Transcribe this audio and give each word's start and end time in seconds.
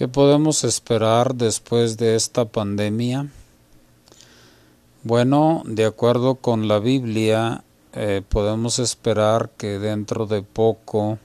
¿Qué 0.00 0.08
podemos 0.08 0.64
esperar 0.64 1.34
después 1.34 1.98
de 1.98 2.16
esta 2.16 2.46
pandemia? 2.46 3.28
Bueno, 5.02 5.62
de 5.66 5.84
acuerdo 5.84 6.36
con 6.36 6.68
la 6.68 6.78
Biblia, 6.78 7.64
eh, 7.92 8.22
podemos 8.26 8.78
esperar 8.78 9.50
que 9.58 9.78
dentro 9.78 10.24
de 10.24 10.40
poco 10.40 11.18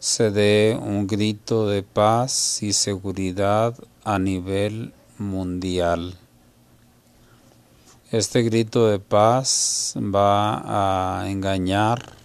se 0.00 0.32
dé 0.32 0.76
un 0.82 1.06
grito 1.06 1.68
de 1.68 1.84
paz 1.84 2.60
y 2.64 2.72
seguridad 2.72 3.76
a 4.02 4.18
nivel 4.18 4.92
mundial. 5.18 6.16
Este 8.10 8.42
grito 8.42 8.88
de 8.88 8.98
paz 8.98 9.94
va 9.96 11.20
a 11.20 11.30
engañar 11.30 12.16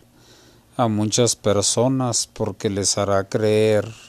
a 0.75 0.87
muchas 0.87 1.35
personas 1.35 2.27
porque 2.33 2.71
les 2.71 2.97
hará 2.97 3.29
creer 3.29 4.06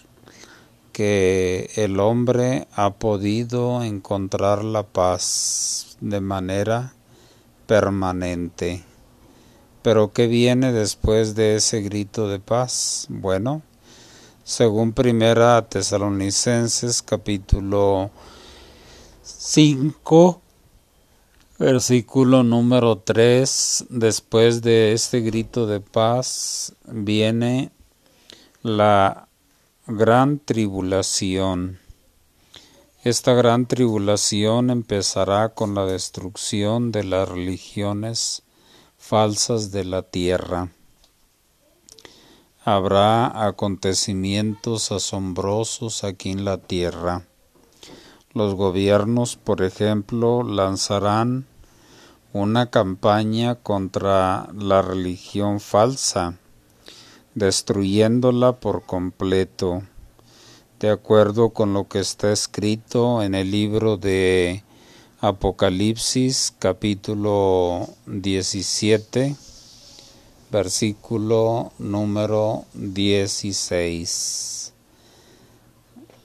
que 0.98 1.70
el 1.76 2.00
hombre 2.00 2.66
ha 2.74 2.94
podido 2.94 3.84
encontrar 3.84 4.64
la 4.64 4.82
paz 4.82 5.96
de 6.00 6.20
manera 6.20 6.92
permanente. 7.68 8.82
Pero 9.82 10.12
¿qué 10.12 10.26
viene 10.26 10.72
después 10.72 11.36
de 11.36 11.54
ese 11.54 11.82
grito 11.82 12.28
de 12.28 12.40
paz? 12.40 13.06
Bueno, 13.10 13.62
según 14.42 14.92
Primera 14.92 15.68
Tesalonicenses 15.68 17.00
capítulo 17.02 18.10
5 19.22 20.40
versículo 21.60 22.42
número 22.42 22.98
3, 22.98 23.84
después 23.90 24.62
de 24.62 24.94
este 24.94 25.20
grito 25.20 25.68
de 25.68 25.78
paz 25.78 26.72
viene 26.88 27.70
la 28.64 29.27
gran 29.90 30.38
tribulación. 30.38 31.78
Esta 33.04 33.32
gran 33.32 33.64
tribulación 33.64 34.68
empezará 34.68 35.48
con 35.48 35.74
la 35.74 35.86
destrucción 35.86 36.92
de 36.92 37.04
las 37.04 37.26
religiones 37.26 38.42
falsas 38.98 39.72
de 39.72 39.86
la 39.86 40.02
tierra. 40.02 40.72
Habrá 42.66 43.46
acontecimientos 43.46 44.92
asombrosos 44.92 46.04
aquí 46.04 46.32
en 46.32 46.44
la 46.44 46.58
tierra. 46.58 47.24
Los 48.34 48.56
gobiernos, 48.56 49.36
por 49.36 49.62
ejemplo, 49.62 50.42
lanzarán 50.42 51.46
una 52.34 52.68
campaña 52.68 53.54
contra 53.54 54.50
la 54.52 54.82
religión 54.82 55.60
falsa 55.60 56.38
destruyéndola 57.38 58.60
por 58.60 58.82
completo, 58.84 59.82
de 60.80 60.90
acuerdo 60.90 61.50
con 61.50 61.72
lo 61.72 61.88
que 61.88 62.00
está 62.00 62.32
escrito 62.32 63.22
en 63.22 63.34
el 63.34 63.50
libro 63.50 63.96
de 63.96 64.62
Apocalipsis 65.20 66.54
capítulo 66.58 67.88
17 68.06 69.36
versículo 70.50 71.72
número 71.78 72.64
16. 72.74 74.72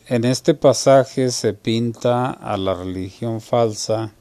En 0.08 0.26
este 0.26 0.54
pasaje 0.54 1.32
se 1.32 1.54
pinta 1.54 2.30
a 2.32 2.58
la 2.58 2.74
religión 2.74 3.42
falsa 3.42 4.14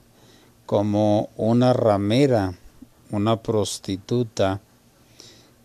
como 0.66 1.30
una 1.36 1.72
ramera, 1.72 2.54
una 3.10 3.42
prostituta, 3.42 4.60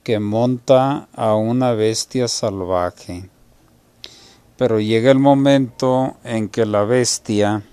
que 0.07 0.19
monta 0.21 1.09
a 1.11 1.35
una 1.35 1.73
bestia 1.73 2.29
salvaje. 2.29 3.29
Pero 4.55 4.79
llega 4.79 5.11
el 5.11 5.19
momento 5.19 6.15
en 6.23 6.47
que 6.47 6.65
la 6.65 6.85
bestia, 6.85 7.63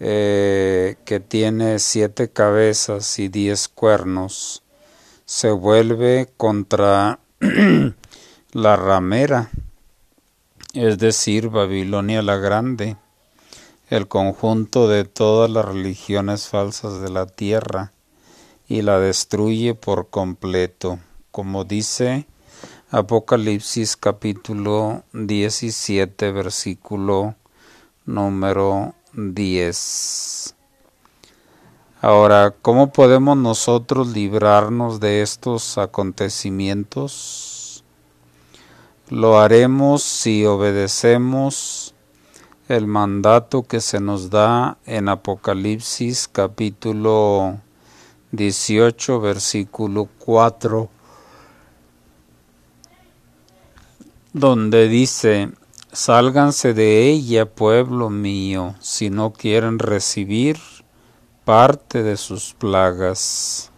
eh, 0.00 0.96
que 1.04 1.20
tiene 1.20 1.78
siete 1.78 2.30
cabezas 2.30 3.20
y 3.20 3.28
diez 3.28 3.68
cuernos, 3.68 4.64
se 5.26 5.52
vuelve 5.52 6.28
contra 6.36 7.20
la 8.52 8.74
ramera, 8.74 9.50
es 10.74 10.98
decir, 10.98 11.50
Babilonia 11.50 12.20
la 12.20 12.36
Grande, 12.36 12.96
el 13.90 14.08
conjunto 14.08 14.88
de 14.88 15.04
todas 15.04 15.48
las 15.48 15.64
religiones 15.64 16.48
falsas 16.48 17.00
de 17.00 17.10
la 17.10 17.26
tierra, 17.26 17.92
y 18.68 18.82
la 18.82 19.00
destruye 19.00 19.74
por 19.74 20.08
completo, 20.08 20.98
como 21.30 21.64
dice 21.64 22.26
Apocalipsis 22.90 23.96
capítulo 23.96 25.04
17 25.14 26.32
versículo 26.32 27.34
número 28.04 28.94
10. 29.14 30.54
Ahora, 32.00 32.54
¿cómo 32.62 32.92
podemos 32.92 33.36
nosotros 33.36 34.08
librarnos 34.08 35.00
de 35.00 35.22
estos 35.22 35.78
acontecimientos? 35.78 37.84
Lo 39.08 39.40
haremos 39.40 40.02
si 40.02 40.46
obedecemos 40.46 41.94
el 42.68 42.86
mandato 42.86 43.62
que 43.62 43.80
se 43.80 44.00
nos 44.00 44.30
da 44.30 44.78
en 44.84 45.08
Apocalipsis 45.08 46.28
capítulo 46.28 47.58
18, 48.32 49.20
versículo 49.20 50.08
4, 50.18 50.90
donde 54.32 54.88
dice, 54.88 55.50
Sálganse 55.92 56.74
de 56.74 57.08
ella, 57.08 57.46
pueblo 57.46 58.10
mío, 58.10 58.74
si 58.80 59.08
no 59.08 59.32
quieren 59.32 59.78
recibir 59.78 60.58
parte 61.44 62.02
de 62.02 62.18
sus 62.18 62.52
plagas. 62.52 63.72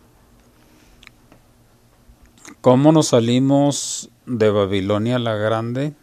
¿Cómo 2.60 2.90
nos 2.90 3.08
salimos 3.08 4.10
de 4.26 4.50
Babilonia 4.50 5.18
la 5.20 5.34
Grande? 5.36 5.94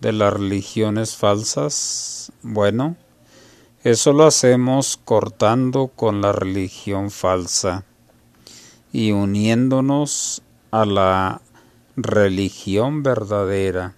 De 0.00 0.12
las 0.12 0.32
religiones 0.32 1.16
falsas. 1.16 2.32
Bueno, 2.42 2.96
eso 3.82 4.12
lo 4.12 4.26
hacemos 4.26 5.00
cortando 5.02 5.88
con 5.88 6.20
la 6.20 6.32
religión 6.32 7.10
falsa 7.10 7.84
y 8.92 9.12
uniéndonos 9.12 10.42
a 10.70 10.84
la 10.84 11.40
religión 11.96 13.02
verdadera, 13.02 13.94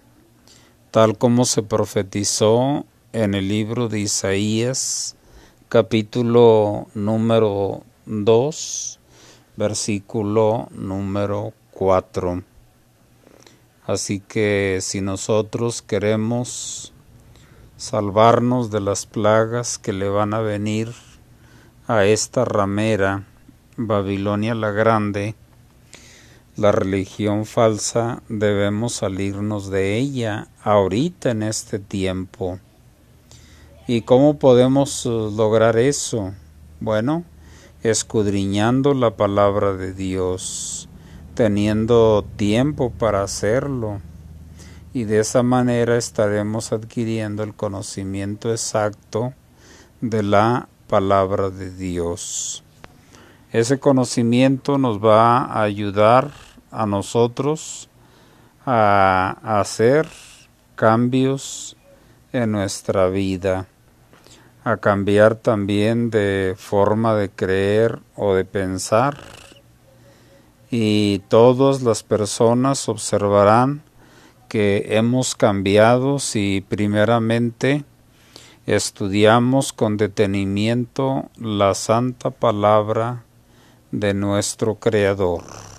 tal 0.91 1.17
como 1.17 1.43
se 1.43 1.63
profetizó 1.63 2.85
en 3.11 3.33
el 3.33 3.49
libro 3.49 3.89
de 3.89 3.99
Isaías, 3.99 5.17
capítulo 5.67 6.87
número 6.93 7.83
2, 8.05 8.99
versículo 9.57 10.69
número 10.71 11.51
4. 11.71 12.41
Así 13.85 14.21
que 14.21 14.79
si 14.81 15.01
nosotros 15.01 15.81
queremos 15.81 16.92
salvarnos 17.77 18.71
de 18.71 18.79
las 18.79 19.05
plagas 19.05 19.77
que 19.77 19.93
le 19.93 20.07
van 20.07 20.33
a 20.33 20.39
venir 20.39 20.93
a 21.87 22.05
esta 22.05 22.45
ramera, 22.45 23.25
Babilonia 23.77 24.55
la 24.55 24.71
Grande, 24.71 25.35
la 26.55 26.71
religión 26.71 27.45
falsa, 27.45 28.21
debemos 28.29 28.93
salirnos 28.93 29.69
de 29.69 29.97
ella 29.97 30.47
ahorita 30.63 31.31
en 31.31 31.43
este 31.43 31.79
tiempo. 31.79 32.59
¿Y 33.87 34.01
cómo 34.01 34.37
podemos 34.37 35.05
eh, 35.05 35.09
lograr 35.09 35.77
eso? 35.77 36.33
Bueno, 36.79 37.25
escudriñando 37.81 38.93
la 38.93 39.17
palabra 39.17 39.73
de 39.73 39.93
Dios, 39.93 40.87
teniendo 41.33 42.23
tiempo 42.37 42.91
para 42.91 43.23
hacerlo 43.23 43.99
y 44.93 45.05
de 45.05 45.19
esa 45.19 45.41
manera 45.41 45.97
estaremos 45.97 46.71
adquiriendo 46.71 47.41
el 47.43 47.55
conocimiento 47.55 48.51
exacto 48.51 49.33
de 50.01 50.21
la 50.21 50.69
palabra 50.87 51.49
de 51.49 51.71
Dios. 51.71 52.63
Ese 53.51 53.79
conocimiento 53.79 54.77
nos 54.77 55.03
va 55.03 55.45
a 55.45 55.63
ayudar 55.63 56.31
a 56.71 56.85
nosotros 56.85 57.89
a 58.65 59.59
hacer 59.59 60.07
cambios 60.75 61.75
en 62.31 62.51
nuestra 62.51 63.09
vida, 63.09 63.67
a 64.63 64.77
cambiar 64.77 65.35
también 65.35 66.11
de 66.11 66.55
forma 66.57 67.15
de 67.15 67.29
creer 67.29 67.99
o 68.15 68.35
de 68.35 68.45
pensar 68.45 69.17
y 70.69 71.19
todas 71.29 71.81
las 71.81 72.01
personas 72.01 72.89
observarán 72.89 73.83
que 74.53 74.85
hemos 74.89 75.33
cambiado 75.33 76.19
si 76.19 76.63
primeramente 76.69 77.85
estudiamos 78.67 79.73
con 79.73 79.97
detenimiento 79.97 81.31
la 81.39 81.73
santa 81.73 82.29
palabra 82.29 83.23
de 83.89 84.13
nuestro 84.13 84.75
Creador. 84.75 85.72